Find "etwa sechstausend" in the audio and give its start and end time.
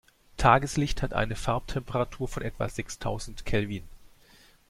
2.41-3.45